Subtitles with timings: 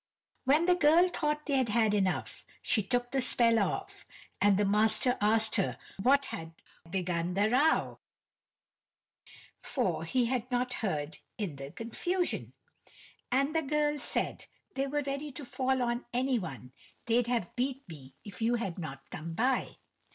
[0.45, 4.07] When the girl thought they had had enough she took the spell off,
[4.41, 6.53] and the master asked her what had
[6.89, 7.99] begun the row,
[9.61, 12.53] for he had not heard in the confusion.
[13.31, 16.71] And the girl said: "They were ready to fall on any one;
[17.05, 19.77] they'd have beat me if you had not come by."